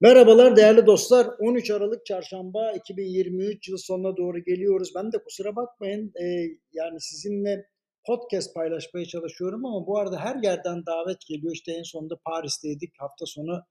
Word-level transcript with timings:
Merhabalar 0.00 0.56
değerli 0.56 0.86
dostlar. 0.86 1.26
13 1.38 1.70
Aralık 1.70 2.06
Çarşamba 2.06 2.72
2023 2.72 3.68
yıl 3.68 3.76
sonuna 3.76 4.16
doğru 4.16 4.38
geliyoruz. 4.44 4.92
Ben 4.94 5.12
de 5.12 5.18
kusura 5.24 5.56
bakmayın 5.56 6.12
e, 6.22 6.24
yani 6.72 7.00
sizinle 7.00 7.66
podcast 8.06 8.54
paylaşmaya 8.54 9.06
çalışıyorum 9.06 9.64
ama 9.64 9.86
bu 9.86 9.98
arada 9.98 10.20
her 10.20 10.42
yerden 10.42 10.86
davet 10.86 11.26
geliyor. 11.28 11.52
İşte 11.52 11.72
en 11.72 11.82
sonunda 11.82 12.16
Paris'teydik. 12.24 12.90
Hafta 12.98 13.26
sonu 13.26 13.62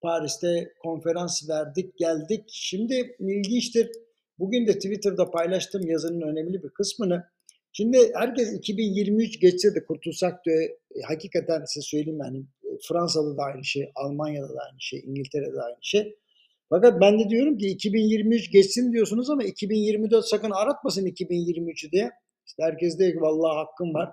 Paris'te 0.00 0.72
konferans 0.82 1.48
verdik, 1.48 1.98
geldik. 1.98 2.44
Şimdi 2.48 3.16
ilginçtir. 3.18 3.90
Bugün 4.38 4.66
de 4.66 4.74
Twitter'da 4.74 5.30
paylaştım 5.30 5.86
yazının 5.86 6.20
önemli 6.20 6.62
bir 6.62 6.70
kısmını. 6.70 7.24
Şimdi 7.72 7.98
herkes 8.14 8.52
2023 8.52 9.40
geçse 9.40 9.74
de 9.74 9.84
kurtulsak 9.84 10.44
diyor. 10.44 10.62
E, 10.62 11.02
hakikaten 11.08 11.64
size 11.64 11.82
söyleyeyim 11.82 12.20
yani 12.24 12.44
Fransa'da 12.88 13.36
da 13.36 13.42
aynı 13.42 13.64
şey, 13.64 13.90
Almanya'da 13.94 14.48
da 14.48 14.60
aynı 14.70 14.80
şey, 14.80 15.00
İngiltere'de 15.06 15.54
de 15.54 15.62
aynı 15.62 15.78
şey. 15.80 16.16
Fakat 16.68 17.00
ben 17.00 17.18
de 17.18 17.30
diyorum 17.30 17.58
ki 17.58 17.66
2023 17.66 18.52
geçsin 18.52 18.92
diyorsunuz 18.92 19.30
ama 19.30 19.44
2024 19.44 20.24
sakın 20.24 20.50
aratmasın 20.50 21.06
2023'ü 21.06 21.92
diye. 21.92 22.10
İşte 22.46 22.62
herkes 22.62 22.98
diyor 22.98 23.12
ki 23.12 23.20
vallahi 23.20 23.54
hakkım 23.54 23.94
var. 23.94 24.12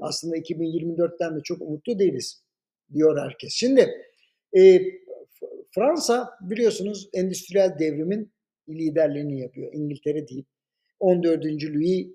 Aslında 0.00 0.36
2024'ten 0.36 1.36
de 1.36 1.40
çok 1.44 1.62
umutlu 1.62 1.98
değiliz 1.98 2.42
diyor 2.94 3.18
herkes. 3.18 3.52
Şimdi 3.52 3.90
e, 4.58 4.80
Fransa 5.74 6.30
biliyorsunuz 6.40 7.08
endüstriyel 7.14 7.78
devrimin 7.78 8.32
liderliğini 8.68 9.40
yapıyor. 9.40 9.72
İngiltere 9.72 10.28
değil. 10.28 10.44
14. 11.00 11.44
Louis 11.44 12.06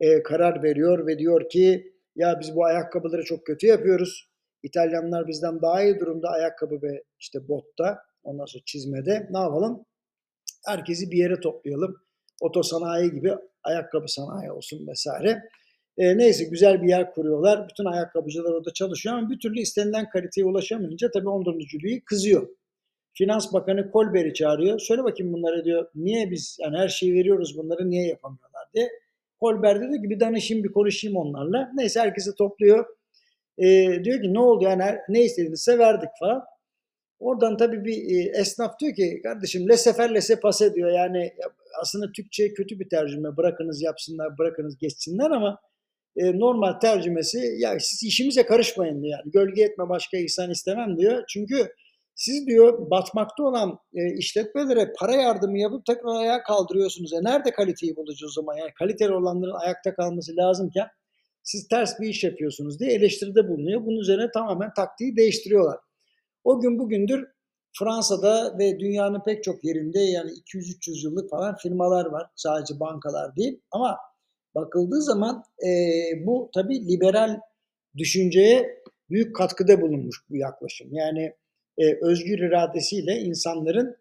e, 0.00 0.22
karar 0.22 0.62
veriyor 0.62 1.06
ve 1.06 1.18
diyor 1.18 1.48
ki 1.48 1.92
ya 2.16 2.38
biz 2.40 2.56
bu 2.56 2.64
ayakkabıları 2.64 3.24
çok 3.24 3.46
kötü 3.46 3.66
yapıyoruz. 3.66 4.31
İtalyanlar 4.62 5.28
bizden 5.28 5.62
daha 5.62 5.82
iyi 5.82 6.00
durumda 6.00 6.28
ayakkabı 6.28 6.82
ve 6.82 7.02
işte 7.18 7.48
botta 7.48 7.98
ondan 8.22 8.44
sonra 8.44 8.62
çizmede 8.66 9.28
ne 9.30 9.38
yapalım? 9.38 9.84
Herkesi 10.66 11.10
bir 11.10 11.16
yere 11.16 11.40
toplayalım. 11.40 11.96
Oto 12.40 12.62
sanayi 12.62 13.12
gibi 13.12 13.34
ayakkabı 13.62 14.08
sanayi 14.08 14.52
olsun 14.52 14.86
vesaire. 14.86 15.42
E, 15.98 16.18
neyse 16.18 16.44
güzel 16.44 16.82
bir 16.82 16.88
yer 16.88 17.12
kuruyorlar. 17.12 17.68
Bütün 17.68 17.84
ayakkabıcılar 17.84 18.52
orada 18.52 18.72
çalışıyor 18.72 19.14
ama 19.14 19.30
bir 19.30 19.38
türlü 19.38 19.60
istenilen 19.60 20.08
kaliteye 20.08 20.44
ulaşamayınca 20.44 21.10
tabii 21.10 21.28
14. 21.28 21.56
Louis 21.56 22.04
kızıyor. 22.04 22.48
Finans 23.14 23.52
Bakanı 23.52 23.90
Kolber'i 23.90 24.34
çağırıyor. 24.34 24.78
Söyle 24.78 25.04
bakayım 25.04 25.32
bunlara 25.32 25.64
diyor. 25.64 25.90
Niye 25.94 26.30
biz 26.30 26.58
yani 26.60 26.76
her 26.76 26.88
şeyi 26.88 27.14
veriyoruz 27.14 27.58
bunları 27.58 27.90
niye 27.90 28.06
yapamıyorlar 28.06 28.62
diye. 28.74 28.90
Kolber 29.40 29.80
dedi 29.80 30.02
ki 30.02 30.10
bir 30.10 30.20
danışayım 30.20 30.64
bir 30.64 30.72
konuşayım 30.72 31.16
onlarla. 31.16 31.70
Neyse 31.74 32.00
herkesi 32.00 32.34
topluyor. 32.34 32.86
E, 33.58 33.64
diyor 34.04 34.22
ki 34.22 34.34
ne 34.34 34.40
oldu 34.40 34.64
yani 34.64 34.82
ne 35.08 35.24
istediğinizse 35.24 35.78
verdik 35.78 36.08
falan. 36.20 36.42
Oradan 37.18 37.56
tabii 37.56 37.84
bir 37.84 37.96
e, 37.96 38.40
esnaf 38.40 38.78
diyor 38.80 38.94
ki 38.94 39.20
kardeşim 39.22 39.68
lesefer 39.68 40.14
lese 40.14 40.40
pase 40.40 40.74
diyor. 40.74 40.90
Yani 40.90 41.32
aslında 41.80 42.12
Türkçe 42.12 42.54
kötü 42.54 42.80
bir 42.80 42.88
tercüme. 42.88 43.36
Bırakınız 43.36 43.82
yapsınlar, 43.82 44.38
bırakınız 44.38 44.78
geçsinler 44.78 45.30
ama 45.30 45.60
e, 46.16 46.38
normal 46.38 46.72
tercümesi 46.72 47.38
ya 47.58 47.80
siz 47.80 48.02
işimize 48.02 48.46
karışmayın 48.46 49.02
diyor. 49.02 49.18
Yani 49.18 49.30
gölge 49.30 49.62
etme 49.62 49.88
başka 49.88 50.16
insan 50.16 50.50
istemem 50.50 50.98
diyor. 50.98 51.24
Çünkü 51.28 51.68
siz 52.14 52.46
diyor 52.46 52.90
batmakta 52.90 53.42
olan 53.42 53.78
e, 53.94 54.14
işletmelere 54.14 54.92
para 54.98 55.14
yardımı 55.14 55.58
yapıp 55.58 55.86
tekrar 55.86 56.20
ayağa 56.20 56.42
kaldırıyorsunuz. 56.42 57.12
E 57.12 57.16
nerede 57.22 57.50
kaliteyi 57.50 57.96
bulacağız 57.96 58.38
o 58.38 58.40
zaman? 58.40 58.56
Yani 58.56 58.70
kaliteli 58.78 59.12
olanların 59.12 59.54
ayakta 59.64 59.94
kalması 59.94 60.36
lazımken 60.36 60.88
siz 61.42 61.68
ters 61.68 62.00
bir 62.00 62.08
iş 62.08 62.24
yapıyorsunuz 62.24 62.80
diye 62.80 62.92
eleştiride 62.92 63.48
bulunuyor. 63.48 63.86
Bunun 63.86 64.00
üzerine 64.00 64.30
tamamen 64.30 64.74
taktiği 64.74 65.16
değiştiriyorlar. 65.16 65.78
O 66.44 66.60
gün 66.60 66.78
bugündür 66.78 67.28
Fransa'da 67.78 68.58
ve 68.58 68.80
dünyanın 68.80 69.22
pek 69.22 69.44
çok 69.44 69.64
yerinde 69.64 70.00
yani 70.00 70.30
200-300 70.30 71.04
yıllık 71.04 71.30
falan 71.30 71.56
firmalar 71.56 72.06
var. 72.06 72.26
Sadece 72.36 72.80
bankalar 72.80 73.36
değil. 73.36 73.60
Ama 73.70 73.98
bakıldığı 74.54 75.02
zaman 75.02 75.44
e, 75.66 75.68
bu 76.26 76.50
tabii 76.54 76.88
liberal 76.88 77.40
düşünceye 77.96 78.82
büyük 79.10 79.36
katkıda 79.36 79.80
bulunmuş 79.80 80.16
bu 80.30 80.36
yaklaşım. 80.36 80.88
Yani 80.92 81.32
e, 81.78 81.94
özgür 82.02 82.38
iradesiyle 82.38 83.12
insanların 83.18 83.96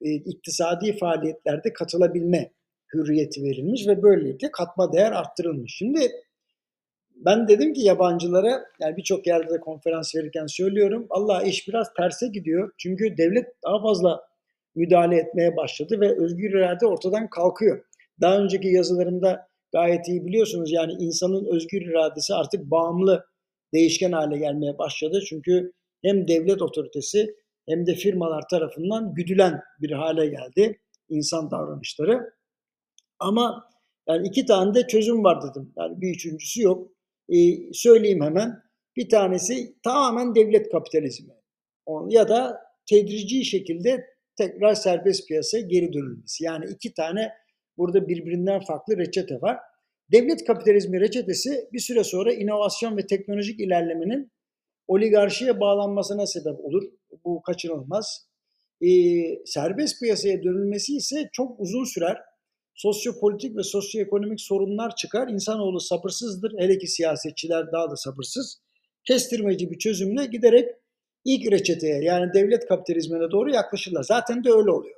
e, 0.00 0.14
iktisadi 0.14 0.98
faaliyetlerde 0.98 1.72
katılabilme 1.72 2.52
hürriyeti 2.94 3.42
verilmiş 3.42 3.86
ve 3.86 4.02
böylelikle 4.02 4.50
katma 4.50 4.92
değer 4.92 5.12
arttırılmış. 5.12 5.74
Şimdi 5.76 6.10
ben 7.24 7.48
dedim 7.48 7.72
ki 7.72 7.80
yabancılara 7.80 8.64
yani 8.80 8.96
birçok 8.96 9.26
yerde 9.26 9.54
de 9.54 9.60
konferans 9.60 10.14
verirken 10.14 10.46
söylüyorum 10.46 11.06
Allah 11.10 11.42
iş 11.42 11.68
biraz 11.68 11.94
terse 11.94 12.28
gidiyor. 12.28 12.72
Çünkü 12.78 13.16
devlet 13.16 13.46
daha 13.64 13.82
fazla 13.82 14.22
müdahale 14.74 15.16
etmeye 15.16 15.56
başladı 15.56 16.00
ve 16.00 16.22
özgür 16.22 16.50
irade 16.50 16.86
ortadan 16.86 17.30
kalkıyor. 17.30 17.84
Daha 18.20 18.38
önceki 18.38 18.68
yazılarımda 18.68 19.46
gayet 19.72 20.08
iyi 20.08 20.26
biliyorsunuz 20.26 20.72
yani 20.72 20.92
insanın 20.92 21.46
özgür 21.54 21.82
iradesi 21.82 22.34
artık 22.34 22.70
bağımlı 22.70 23.26
değişken 23.74 24.12
hale 24.12 24.38
gelmeye 24.38 24.78
başladı. 24.78 25.20
Çünkü 25.28 25.72
hem 26.02 26.28
devlet 26.28 26.62
otoritesi 26.62 27.34
hem 27.68 27.86
de 27.86 27.94
firmalar 27.94 28.48
tarafından 28.48 29.14
güdülen 29.14 29.60
bir 29.80 29.90
hale 29.90 30.26
geldi 30.26 30.80
insan 31.08 31.50
davranışları. 31.50 32.32
Ama 33.18 33.68
yani 34.08 34.28
iki 34.28 34.46
tane 34.46 34.74
de 34.74 34.86
çözüm 34.86 35.24
var 35.24 35.42
dedim. 35.42 35.72
Yani 35.76 36.00
bir 36.00 36.14
üçüncüsü 36.14 36.62
yok. 36.62 36.91
Ee, 37.28 37.72
söyleyeyim 37.72 38.22
hemen. 38.22 38.62
Bir 38.96 39.08
tanesi 39.08 39.74
tamamen 39.82 40.34
devlet 40.34 40.72
kapitalizmi. 40.72 41.34
Ya 42.08 42.28
da 42.28 42.60
tedrici 42.86 43.44
şekilde 43.44 44.06
tekrar 44.36 44.74
serbest 44.74 45.28
piyasaya 45.28 45.62
geri 45.62 45.92
dönülmesi. 45.92 46.44
Yani 46.44 46.64
iki 46.70 46.94
tane 46.94 47.32
burada 47.78 48.08
birbirinden 48.08 48.60
farklı 48.60 48.96
reçete 48.98 49.40
var. 49.40 49.58
Devlet 50.12 50.44
kapitalizmi 50.44 51.00
reçetesi 51.00 51.68
bir 51.72 51.78
süre 51.78 52.04
sonra 52.04 52.32
inovasyon 52.32 52.96
ve 52.96 53.06
teknolojik 53.06 53.60
ilerlemenin 53.60 54.32
oligarşiye 54.88 55.60
bağlanmasına 55.60 56.26
sebep 56.26 56.60
olur. 56.60 56.82
Bu 57.24 57.42
kaçınılmaz. 57.42 58.28
E, 58.80 58.88
serbest 59.46 60.00
piyasaya 60.00 60.42
dönülmesi 60.42 60.96
ise 60.96 61.28
çok 61.32 61.60
uzun 61.60 61.84
sürer. 61.84 62.16
Sosyopolitik 62.74 63.56
ve 63.56 63.62
sosyoekonomik 63.62 64.40
sorunlar 64.40 64.96
çıkar. 64.96 65.28
İnsanoğlu 65.28 65.80
sabırsızdır. 65.80 66.52
Hele 66.58 66.78
ki 66.78 66.86
siyasetçiler 66.86 67.72
daha 67.72 67.90
da 67.90 67.96
sabırsız. 67.96 68.60
Kestirmeci 69.04 69.70
bir 69.70 69.78
çözümle 69.78 70.26
giderek 70.26 70.68
ilk 71.24 71.52
reçeteye 71.52 72.02
yani 72.02 72.34
devlet 72.34 72.66
kapitalizmine 72.66 73.30
doğru 73.30 73.50
yaklaşırlar. 73.50 74.02
Zaten 74.02 74.44
de 74.44 74.50
öyle 74.50 74.70
oluyor. 74.70 74.96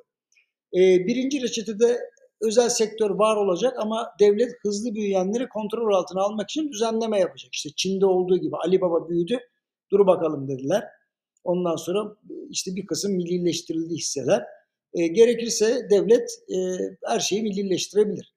E, 0.74 1.06
birinci 1.06 1.42
reçetede 1.42 2.00
özel 2.40 2.68
sektör 2.68 3.10
var 3.10 3.36
olacak 3.36 3.74
ama 3.78 4.10
devlet 4.20 4.52
hızlı 4.62 4.94
büyüyenleri 4.94 5.48
kontrol 5.48 5.94
altına 5.94 6.22
almak 6.22 6.50
için 6.50 6.72
düzenleme 6.72 7.18
yapacak. 7.18 7.54
İşte 7.54 7.70
Çin'de 7.76 8.06
olduğu 8.06 8.36
gibi 8.36 8.56
Ali 8.56 8.80
Baba 8.80 9.08
büyüdü. 9.08 9.38
Dur 9.90 10.06
bakalım 10.06 10.48
dediler. 10.48 10.84
Ondan 11.44 11.76
sonra 11.76 12.16
işte 12.50 12.76
bir 12.76 12.86
kısım 12.86 13.12
millileştirildi 13.12 13.94
hisseler. 13.94 14.44
E, 14.94 15.06
gerekirse 15.06 15.86
devlet 15.90 16.30
e, 16.48 16.56
her 17.04 17.20
şeyi 17.20 17.42
millileştirebilir. 17.42 18.34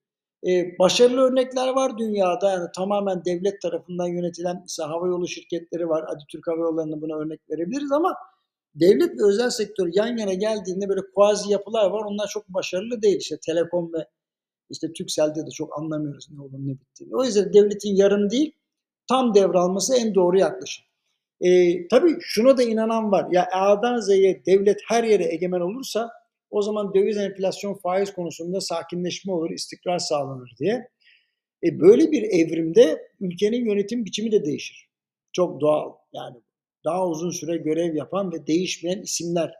E, 0.48 0.80
başarılı 0.80 1.22
örnekler 1.22 1.68
var 1.68 1.98
dünyada. 1.98 2.52
Yani 2.52 2.68
tamamen 2.76 3.26
devlet 3.26 3.62
tarafından 3.62 4.08
yönetilen 4.08 4.60
mesela 4.62 4.90
havayolu 4.90 5.28
şirketleri 5.28 5.90
var. 5.90 6.06
Hadi 6.08 6.24
Türk 6.30 6.48
Hava 6.48 6.58
Yolları'na 6.58 7.02
buna 7.02 7.18
örnek 7.18 7.40
verebiliriz 7.50 7.92
ama 7.92 8.16
devlet 8.76 9.20
ve 9.20 9.26
özel 9.26 9.50
sektör 9.50 9.90
yan 9.94 10.18
yana 10.18 10.34
geldiğinde 10.34 10.90
böyle 10.90 11.02
kuazi 11.16 11.52
yapılar 11.52 11.90
var. 11.90 12.04
Onlar 12.06 12.28
çok 12.28 12.50
başarılı 12.50 13.02
değil. 13.02 13.18
İşte 13.18 13.38
Telekom 13.46 13.94
ve 13.94 14.08
işte 14.70 14.94
Türkcell'de 14.94 15.46
de 15.46 15.50
çok 15.50 15.80
anlamıyoruz 15.80 16.28
ne 16.32 16.42
olduğunu 16.42 16.68
ne 16.68 16.72
bittiğini. 16.72 17.16
O 17.16 17.24
yüzden 17.24 17.54
devletin 17.54 17.96
yarım 17.96 18.30
değil 18.30 18.56
tam 19.08 19.34
devralması 19.34 19.98
en 19.98 20.16
doğru 20.16 20.38
yaklaşım. 20.38 20.86
E, 21.42 21.88
tabii 21.88 22.18
şuna 22.22 22.58
da 22.58 22.64
inanan 22.64 23.12
var. 23.12 23.28
Ya 23.32 23.48
A'dan 23.54 24.00
Z'ye 24.00 24.46
devlet 24.46 24.80
her 24.88 25.04
yere 25.04 25.34
egemen 25.34 25.60
olursa 25.60 26.10
o 26.50 26.62
zaman 26.62 26.94
döviz 26.94 27.18
enflasyon 27.18 27.74
faiz 27.74 28.14
konusunda 28.14 28.62
sakinleşme 28.62 29.34
olur, 29.34 29.50
istikrar 29.50 30.00
sağlanır 30.00 30.52
diye. 30.60 30.90
E, 31.64 31.80
böyle 31.80 32.12
bir 32.12 32.24
evrimde 32.24 33.12
ülkenin 33.20 33.66
yönetim 33.66 34.06
biçimi 34.06 34.32
de 34.32 34.46
değişir. 34.46 34.90
Çok 35.32 35.62
doğal. 35.62 35.94
Yani 36.14 36.36
daha 36.86 37.08
uzun 37.08 37.32
süre 37.32 37.58
görev 37.58 37.96
yapan 37.96 38.32
ve 38.32 38.48
değişmeyen 38.48 39.02
isimler 39.02 39.54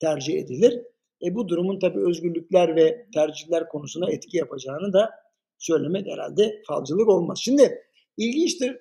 tercih 0.00 0.38
edilir. 0.38 0.82
E, 1.22 1.34
bu 1.34 1.48
durumun 1.48 1.78
tabii 1.78 2.08
özgürlükler 2.08 2.76
ve 2.76 3.06
tercihler 3.14 3.68
konusuna 3.68 4.10
etki 4.10 4.36
yapacağını 4.36 4.92
da 4.92 5.10
söylemek 5.58 6.06
herhalde 6.06 6.62
falcılık 6.66 7.08
olmaz. 7.08 7.38
Şimdi 7.42 7.82
ilginçtir. 8.16 8.76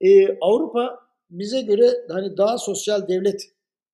E, 0.00 0.38
Avrupa 0.38 0.98
bize 1.30 1.62
göre 1.62 1.90
hani 2.08 2.36
daha 2.36 2.58
sosyal 2.58 3.08
devlet 3.08 3.42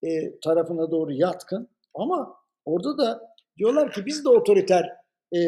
e, 0.03 0.41
tarafına 0.41 0.91
doğru 0.91 1.12
yatkın 1.12 1.69
ama 1.94 2.38
orada 2.69 2.99
da 2.99 3.20
diyorlar 3.59 3.93
ki 3.93 4.06
biz 4.06 4.25
de 4.25 4.29
otoriter 4.29 4.91
e, 5.35 5.38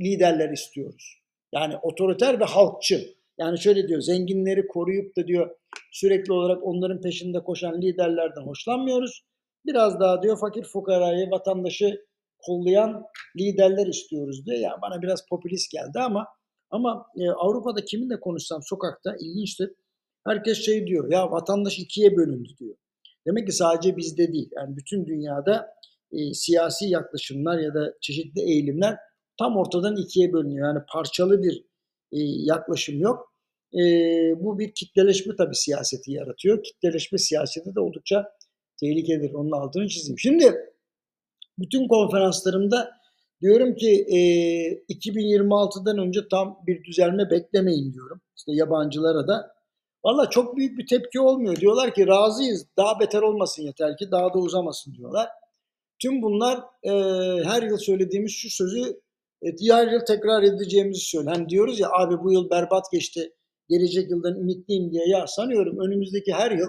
liderler 0.00 0.50
istiyoruz. 0.50 1.22
Yani 1.54 1.76
otoriter 1.76 2.40
ve 2.40 2.44
halkçı. 2.44 3.14
Yani 3.38 3.58
şöyle 3.58 3.88
diyor 3.88 4.00
zenginleri 4.00 4.66
koruyup 4.66 5.16
da 5.16 5.26
diyor 5.26 5.56
sürekli 5.92 6.32
olarak 6.32 6.62
onların 6.62 7.00
peşinde 7.00 7.44
koşan 7.44 7.82
liderlerden 7.82 8.42
hoşlanmıyoruz. 8.42 9.22
Biraz 9.66 10.00
daha 10.00 10.22
diyor 10.22 10.38
fakir 10.40 10.64
fukarayı, 10.64 11.30
vatandaşı 11.30 12.04
kollayan 12.38 13.04
liderler 13.36 13.86
istiyoruz 13.86 14.46
diyor. 14.46 14.58
Ya 14.58 14.78
bana 14.82 15.02
biraz 15.02 15.26
popülist 15.28 15.70
geldi 15.70 15.98
ama 15.98 16.26
ama 16.70 17.06
e, 17.16 17.30
Avrupa'da 17.30 17.84
kiminle 17.84 18.20
konuşsam 18.20 18.62
sokakta 18.62 19.16
ilginçtir. 19.20 19.70
Herkes 20.26 20.58
şey 20.58 20.86
diyor 20.86 21.12
ya 21.12 21.30
vatandaş 21.30 21.78
ikiye 21.78 22.16
bölündü 22.16 22.48
diyor. 22.58 22.76
Demek 23.26 23.46
ki 23.46 23.52
sadece 23.52 23.96
bizde 23.96 24.32
değil. 24.32 24.50
Yani 24.56 24.76
bütün 24.76 25.06
dünyada 25.06 25.74
e, 26.12 26.34
siyasi 26.34 26.84
yaklaşımlar 26.88 27.58
ya 27.58 27.74
da 27.74 27.94
çeşitli 28.00 28.40
eğilimler 28.40 28.96
tam 29.38 29.56
ortadan 29.56 29.96
ikiye 29.96 30.32
bölünüyor. 30.32 30.68
Yani 30.68 30.84
parçalı 30.92 31.42
bir 31.42 31.64
e, 32.12 32.18
yaklaşım 32.44 33.00
yok. 33.00 33.32
E, 33.74 33.80
bu 34.40 34.58
bir 34.58 34.72
kitleleşme 34.74 35.36
tabii 35.36 35.54
siyaseti 35.54 36.12
yaratıyor. 36.12 36.62
Kitleleşme 36.62 37.18
siyaseti 37.18 37.74
de 37.74 37.80
oldukça 37.80 38.32
tehlikelidir. 38.80 39.34
Onun 39.34 39.50
altını 39.50 39.88
çizeyim. 39.88 40.18
Şimdi 40.18 40.54
bütün 41.58 41.88
konferanslarımda 41.88 42.90
diyorum 43.40 43.74
ki 43.74 44.06
e, 44.08 44.18
2026'dan 44.94 45.98
önce 45.98 46.20
tam 46.30 46.58
bir 46.66 46.84
düzelme 46.84 47.30
beklemeyin 47.30 47.92
diyorum. 47.92 48.20
İşte 48.36 48.52
yabancılara 48.54 49.28
da. 49.28 49.52
Valla 50.04 50.30
çok 50.30 50.56
büyük 50.56 50.78
bir 50.78 50.86
tepki 50.86 51.20
olmuyor. 51.20 51.56
Diyorlar 51.56 51.94
ki 51.94 52.06
razıyız. 52.06 52.66
Daha 52.76 53.00
beter 53.00 53.22
olmasın 53.22 53.62
yeter 53.62 53.96
ki 53.96 54.10
daha 54.10 54.34
da 54.34 54.38
uzamasın 54.38 54.94
diyorlar. 54.94 55.28
Tüm 56.02 56.22
bunlar 56.22 56.58
e, 56.82 56.90
her 57.44 57.62
yıl 57.62 57.78
söylediğimiz 57.78 58.32
şu 58.32 58.50
sözü 58.50 59.00
e, 59.42 59.56
diğer 59.56 59.92
yıl 59.92 60.00
tekrar 60.00 60.42
edeceğimizi 60.42 61.00
söylüyor. 61.00 61.36
Hani 61.36 61.48
diyoruz 61.48 61.80
ya 61.80 61.88
abi 61.90 62.24
bu 62.24 62.32
yıl 62.32 62.50
berbat 62.50 62.84
geçti. 62.92 63.32
Gelecek 63.68 64.10
yıldan 64.10 64.40
ümitliyim 64.40 64.92
diye. 64.92 65.08
Ya 65.08 65.26
sanıyorum 65.26 65.78
önümüzdeki 65.78 66.32
her 66.32 66.50
yıl 66.50 66.68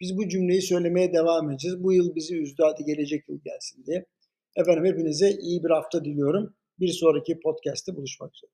biz 0.00 0.16
bu 0.18 0.28
cümleyi 0.28 0.62
söylemeye 0.62 1.12
devam 1.12 1.50
edeceğiz. 1.50 1.82
Bu 1.82 1.92
yıl 1.92 2.14
bizi 2.14 2.42
üzdü 2.42 2.62
hadi 2.62 2.84
gelecek 2.84 3.28
yıl 3.28 3.40
gelsin 3.44 3.84
diye. 3.86 4.06
Efendim 4.56 4.84
hepinize 4.84 5.30
iyi 5.30 5.64
bir 5.64 5.70
hafta 5.70 6.04
diliyorum. 6.04 6.54
Bir 6.80 6.88
sonraki 6.88 7.40
podcast'te 7.40 7.96
buluşmak 7.96 8.34
üzere. 8.34 8.50